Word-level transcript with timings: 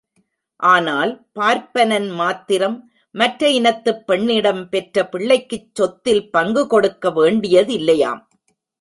ஆனால் 0.59 1.27
பார்ப்பனன் 1.39 2.09
மாத்திரம், 2.13 2.91
மற்ற 3.11 3.49
இனத்துப் 3.49 4.07
பெண்ணிடம் 4.07 4.69
பெற்ற 4.69 5.09
பிள்ளைக்குச் 5.09 5.75
சொத்தில் 5.75 6.31
பங்கு 6.31 6.67
கொடுக்க 6.67 7.09
வேண்டியதில்லையாம். 7.09 8.21